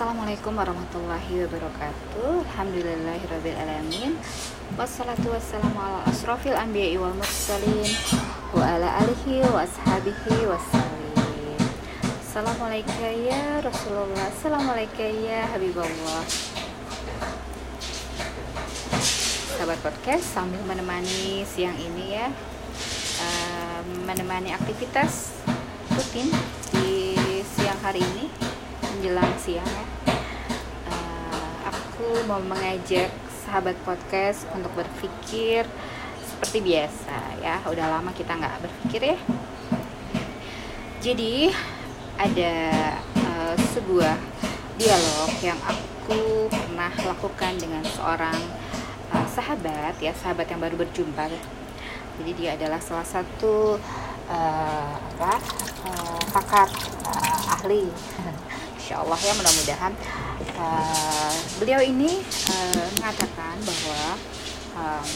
[0.00, 2.48] Assalamualaikum warahmatullahi wabarakatuh.
[2.48, 4.16] Alhamdulillahirrabbilalamin
[4.72, 7.84] Wassalatu wassalamu ala asrafil anbiya wal mursalin
[8.56, 11.60] Wa ala alihi wa ashabihi wassalim
[12.00, 14.24] Assalamualaikum ya Rasulullah.
[14.32, 16.24] Assalamualaikum ya Habibullah.
[19.52, 22.32] Sahabat podcast sambil menemani siang ini ya
[23.20, 25.44] uh, Menemani aktivitas
[25.92, 26.32] rutin
[26.72, 27.20] di
[27.52, 28.39] siang hari ini
[29.00, 29.84] menjelang siang ya.
[30.92, 33.08] Uh, aku mau mengajak
[33.48, 35.64] sahabat podcast untuk berpikir
[36.20, 37.64] seperti biasa ya.
[37.64, 39.18] Udah lama kita nggak berpikir ya.
[41.00, 41.48] Jadi
[42.20, 42.54] ada
[43.24, 44.20] uh, sebuah
[44.76, 48.36] dialog yang aku pernah lakukan dengan seorang
[49.16, 51.32] uh, sahabat ya sahabat yang baru berjumpa.
[52.20, 53.80] Jadi dia adalah salah satu
[54.28, 55.40] uh, apa
[55.88, 56.68] uh, pakar
[57.08, 57.88] uh, ahli
[58.90, 59.92] Insya Allah ya mudah-mudahan
[60.58, 64.02] uh, beliau ini uh, mengatakan bahwa
[64.74, 65.08] um,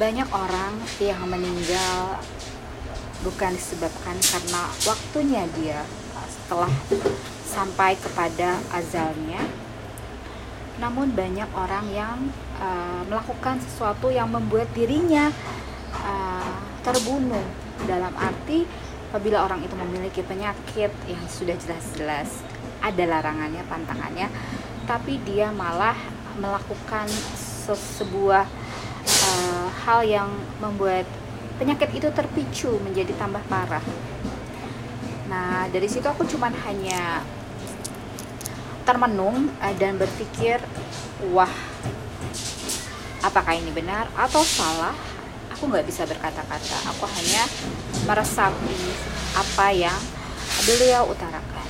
[0.00, 2.24] banyak orang yang meninggal
[3.20, 5.84] bukan disebabkan karena waktunya dia
[6.24, 6.72] setelah
[7.44, 9.44] sampai kepada azalnya.
[10.80, 12.16] Namun banyak orang yang
[12.64, 15.28] uh, melakukan sesuatu yang membuat dirinya
[16.00, 17.44] uh, terbunuh.
[17.84, 18.64] Dalam arti
[19.10, 22.30] apabila orang itu memiliki penyakit yang sudah jelas-jelas
[22.78, 24.30] ada larangannya, pantangannya,
[24.86, 25.98] tapi dia malah
[26.38, 28.46] melakukan se sebuah
[29.02, 30.30] uh, hal yang
[30.62, 31.10] membuat
[31.58, 33.82] penyakit itu terpicu menjadi tambah parah.
[35.26, 37.26] Nah, dari situ aku cuman hanya
[38.86, 40.62] termenung uh, dan berpikir,
[41.34, 41.50] wah,
[43.26, 45.09] apakah ini benar atau salah?
[45.60, 46.88] Aku nggak bisa berkata-kata.
[46.88, 47.44] Aku hanya
[48.08, 48.80] meresapi
[49.36, 50.00] apa yang
[50.64, 51.68] beliau utarakan.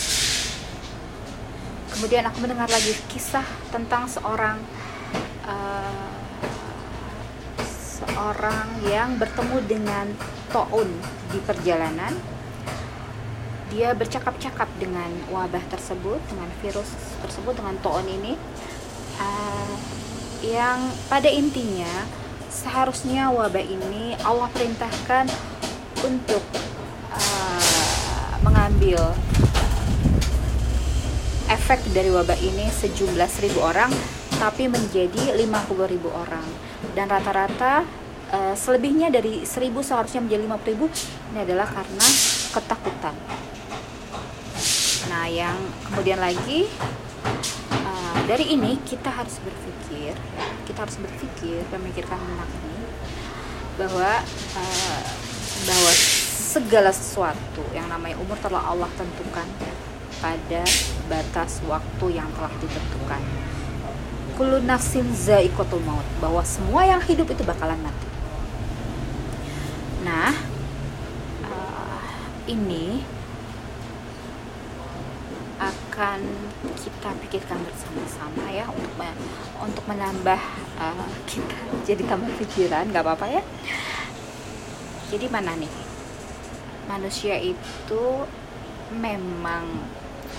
[1.91, 3.43] Kemudian aku mendengar lagi kisah
[3.75, 4.63] tentang seorang
[5.43, 6.07] uh,
[7.75, 10.07] seorang yang bertemu dengan
[10.55, 10.87] Toun
[11.35, 12.15] di perjalanan.
[13.75, 16.95] Dia bercakap-cakap dengan wabah tersebut, dengan virus
[17.27, 18.39] tersebut, dengan Toun ini,
[19.19, 19.75] uh,
[20.47, 20.79] yang
[21.11, 22.20] pada intinya
[22.51, 25.31] seharusnya wabah ini Allah perintahkan
[26.03, 26.43] untuk
[27.15, 28.99] uh, mengambil
[31.47, 33.91] efek dari wabah ini sejumlah seribu orang
[34.43, 36.45] tapi menjadi 50 ribu orang.
[36.97, 37.87] Dan rata-rata
[38.35, 40.87] uh, selebihnya dari seribu seharusnya menjadi 50 ribu
[41.31, 42.07] ini adalah karena
[42.51, 43.15] ketakutan.
[45.11, 45.57] Nah yang
[45.91, 46.67] kemudian lagi
[48.27, 50.13] dari ini kita harus berpikir
[50.67, 52.85] kita harus berpikir memikirkan tentang ini
[53.81, 54.11] bahwa
[54.57, 55.03] uh,
[55.65, 55.93] bahwa
[56.51, 59.47] segala sesuatu yang namanya umur telah Allah tentukan
[60.21, 60.63] pada
[61.09, 63.23] batas waktu yang telah ditentukan.
[64.37, 65.05] Kullu nafsin
[65.85, 68.09] maut bahwa semua yang hidup itu bakalan mati.
[70.03, 70.33] Nah,
[71.45, 72.03] uh,
[72.49, 73.05] ini
[76.01, 76.25] akan
[76.81, 79.05] kita pikirkan bersama-sama ya untuk
[79.61, 80.41] untuk menambah
[80.81, 83.45] uh, kita jadi tambah pikiran nggak apa-apa ya.
[85.13, 85.69] Jadi mana nih?
[86.89, 88.25] Manusia itu
[88.97, 89.69] memang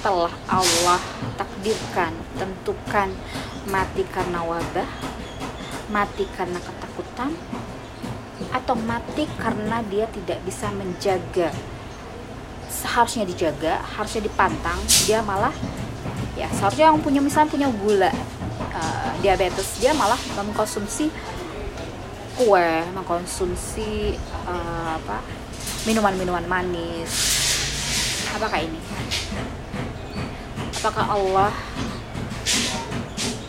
[0.02, 0.98] telah Allah
[1.38, 3.14] takdirkan tentukan
[3.70, 4.90] mati karena wabah
[5.94, 7.38] mati karena ketakutan
[8.50, 11.54] atau mati karena dia tidak bisa menjaga
[12.72, 15.52] seharusnya dijaga harusnya dipantang dia malah
[16.40, 18.12] ya seharusnya yang punya misalnya punya gula
[18.72, 21.12] uh, diabetes dia malah mengkonsumsi
[22.40, 24.16] kue mengkonsumsi
[24.48, 25.20] uh, apa
[25.82, 27.14] minuman-minuman manis.
[28.38, 28.78] Apakah ini?
[30.82, 31.52] Apakah Allah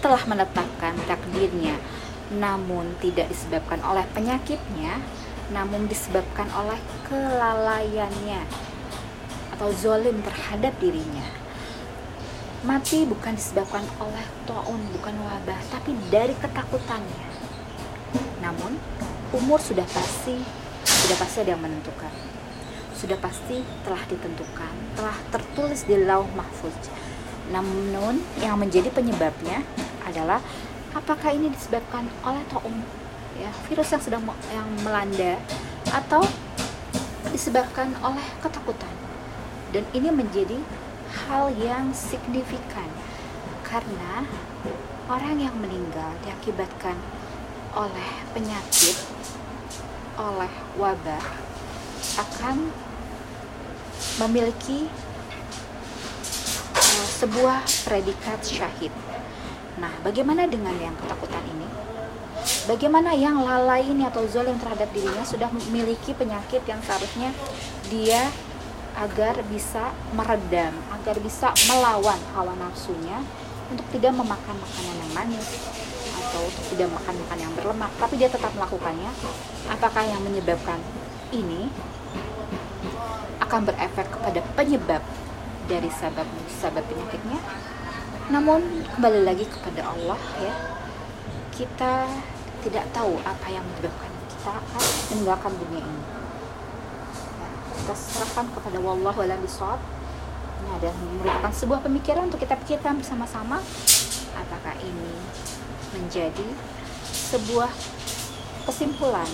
[0.03, 1.79] telah menetapkan takdirnya
[2.33, 4.99] namun tidak disebabkan oleh penyakitnya
[5.53, 8.43] namun disebabkan oleh kelalaiannya
[9.63, 11.23] atau zolim terhadap dirinya.
[12.67, 17.31] Mati bukan disebabkan oleh taun, bukan wabah, tapi dari ketakutannya.
[18.43, 18.75] Namun,
[19.31, 20.35] umur sudah pasti,
[20.83, 22.11] sudah pasti ada yang menentukan.
[22.99, 26.75] Sudah pasti telah ditentukan, telah tertulis di lauh mahfuz.
[27.55, 29.63] Namun, yang menjadi penyebabnya
[30.03, 30.43] adalah
[30.91, 32.83] apakah ini disebabkan oleh taun,
[33.39, 35.39] ya, virus yang sedang yang melanda,
[35.87, 36.27] atau
[37.31, 39.12] disebabkan oleh ketakutan
[39.73, 40.61] dan ini menjadi
[41.27, 42.89] hal yang signifikan
[43.65, 44.29] karena
[45.09, 46.97] orang yang meninggal diakibatkan
[47.73, 48.97] oleh penyakit
[50.21, 51.25] oleh wabah
[52.21, 52.69] akan
[54.21, 54.93] memiliki
[56.77, 58.93] uh, sebuah predikat syahid.
[59.81, 61.65] Nah, bagaimana dengan yang ketakutan ini?
[62.69, 67.33] Bagaimana yang lalai ini atau zolim terhadap dirinya sudah memiliki penyakit yang seharusnya
[67.89, 68.29] dia
[68.97, 73.25] agar bisa meredam, agar bisa melawan hawa nafsunya
[73.73, 75.49] untuk tidak memakan makanan yang manis
[76.13, 79.11] atau untuk tidak makan makan yang berlemak, tapi dia tetap melakukannya.
[79.73, 80.81] Apakah yang menyebabkan
[81.33, 81.73] ini
[83.41, 85.03] akan berefek kepada penyebab
[85.69, 87.41] dari sabab sabab penyakitnya?
[88.29, 90.55] Namun kembali lagi kepada Allah ya,
[91.53, 92.09] kita
[92.63, 96.22] tidak tahu apa yang menyebabkan kita akan meninggalkan dunia ini.
[97.83, 99.83] Kita serahkan kepada Allah wala bisawab.
[100.63, 103.59] Ini adalah merupakan sebuah pemikiran untuk kita pikirkan bersama-sama
[104.39, 105.11] apakah ini
[105.91, 106.47] menjadi
[107.35, 107.67] sebuah
[108.71, 109.27] kesimpulan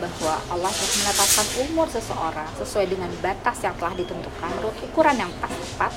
[0.00, 4.52] bahwa Allah telah menetapkan umur seseorang sesuai dengan batas yang telah ditentukan,
[4.88, 5.92] ukuran yang pas tepat,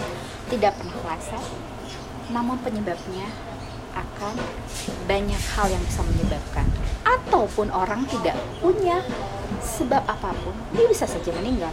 [0.51, 1.43] tidak pernah meleset,
[2.29, 3.31] namun penyebabnya
[3.95, 4.35] akan
[5.07, 6.67] banyak hal yang bisa menyebabkan
[7.07, 9.01] ataupun orang tidak punya
[9.63, 11.71] sebab apa pun dia bisa saja meninggal.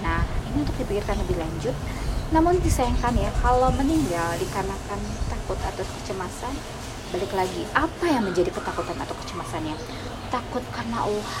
[0.00, 1.76] Nah ini untuk dipikirkan lebih lanjut.
[2.30, 6.54] Namun disayangkan ya kalau meninggal dikarenakan takut atau kecemasan
[7.10, 9.74] balik lagi apa yang menjadi ketakutan atau kecemasannya?
[10.30, 11.34] Takut karena Allah?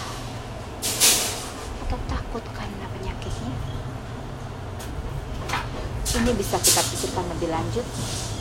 [1.86, 3.54] Atau takut karena penyakitnya?
[6.10, 7.86] Ini bisa kita pikirkan lebih lanjut.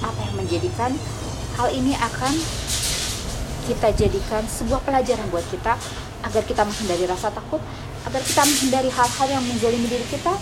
[0.02, 0.92] Apa yang menjadikan
[1.54, 2.34] hal ini akan
[3.70, 5.78] kita jadikan sebuah pelajaran buat kita
[6.26, 7.62] agar kita menghindari rasa takut
[8.08, 10.34] agar kita menghindari hal-hal yang menjalimi diri kita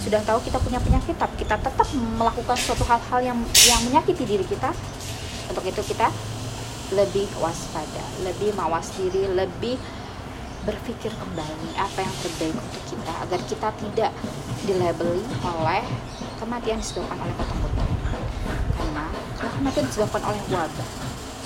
[0.00, 3.38] sudah tahu kita punya penyakit tapi kita tetap melakukan suatu hal-hal yang
[3.68, 4.72] yang menyakiti diri kita
[5.50, 6.08] untuk itu kita
[6.90, 9.78] lebih waspada, lebih mawas diri, lebih
[10.66, 14.12] berpikir kembali apa yang terbaik untuk kita agar kita tidak
[14.66, 15.84] dilabeli oleh
[16.36, 17.88] kematian disebabkan oleh ketakutan.
[18.76, 19.04] Karena
[19.40, 20.90] kematian disebabkan oleh wabah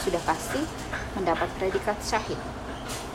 [0.03, 0.61] sudah pasti
[1.15, 2.37] mendapat predikat syahid.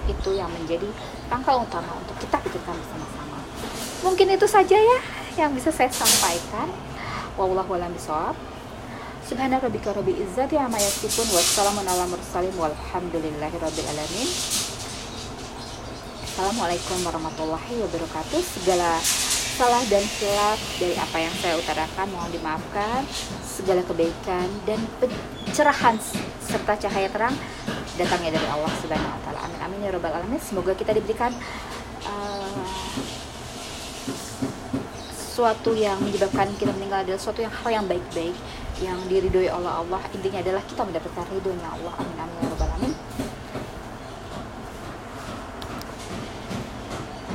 [0.07, 0.88] Itu yang menjadi
[1.28, 3.38] pangkal utama untuk kita pikirkan bersama-sama.
[4.06, 5.00] Mungkin itu saja ya
[5.36, 6.72] yang bisa saya sampaikan.
[7.36, 8.36] Wallahu a'lam bishawab.
[9.30, 14.30] Subhana rabbil izzati amma yasifun wassalamun ala mursalin walhamdulillahi rabbil alamin.
[16.25, 18.42] Assalamualaikum warahmatullahi wabarakatuh.
[18.42, 18.98] Segala
[19.60, 23.04] salah dan hilaf dari apa yang saya utarakan mohon dimaafkan.
[23.44, 26.00] Segala kebaikan dan pencerahan
[26.48, 27.36] serta cahaya terang
[28.00, 29.40] datangnya dari Allah Subhanahu wa taala.
[29.44, 30.40] Amin amin ya rabbal alamin.
[30.40, 31.36] Semoga kita diberikan
[32.07, 32.63] uh,
[35.40, 38.36] sesuatu yang menyebabkan kita meninggal adalah sesuatu yang hal yang baik-baik
[38.80, 42.69] yang diridhoi oleh Allah intinya adalah kita mendapatkan ridhonya Allah amin amin ya rabbal